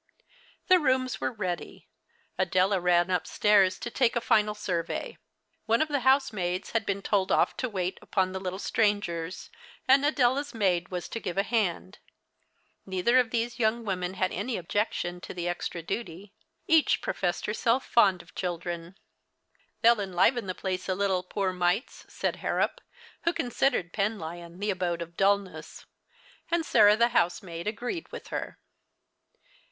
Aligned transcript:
The 0.67 0.79
rooms 0.79 1.21
were 1.21 1.31
ready. 1.31 1.87
Adela 2.35 2.79
ran 2.79 3.09
uj^stairs 3.09 3.77
to 3.81 3.91
take 3.91 4.15
a 4.15 4.19
final 4.19 4.55
survey. 4.55 5.19
One 5.67 5.79
of 5.79 5.89
the 5.89 5.99
housemaids 5.99 6.71
had 6.71 6.87
been 6.87 7.03
told 7.03 7.31
off 7.31 7.55
to 7.57 7.69
wait 7.69 7.99
U23on 8.01 8.33
the 8.33 8.39
little 8.39 8.57
strangers; 8.57 9.51
and 9.87 10.03
Adela's 10.03 10.55
maid 10.55 10.89
was 10.89 11.07
to 11.09 11.19
give 11.19 11.37
a 11.37 11.43
hand. 11.43 11.99
Neither 12.83 13.19
of 13.19 13.29
these 13.29 13.59
young 13.59 13.85
women 13.85 14.15
had 14.15 14.31
The 14.31 14.37
Christmas 14.37 14.37
Hirelings. 14.37 14.55
91 14.55 14.57
any 14.57 14.57
objection 14.89 15.21
to 15.21 15.33
the 15.35 15.47
extra 15.47 15.83
duty. 15.83 16.33
Each 16.65 16.99
professed 17.01 17.45
herself 17.45 17.85
foud 17.85 18.23
of 18.23 18.33
children." 18.33 18.97
They'll 19.83 19.99
enliven 20.01 20.47
the 20.47 20.55
phxce 20.55 20.89
a 20.89 20.95
little, 20.95 21.21
poor 21.21 21.53
mites," 21.53 22.07
said 22.09 22.37
Harrop, 22.37 22.81
who 23.25 23.33
considered 23.33 23.93
Penlyon 23.93 24.59
the 24.59 24.71
abode 24.71 25.03
of 25.03 25.15
dullness; 25.15 25.85
and 26.49 26.65
Sarah 26.65 26.97
the 26.97 27.09
housemaid 27.09 27.67
agreed 27.67 28.11
with 28.11 28.29
her. 28.29 28.57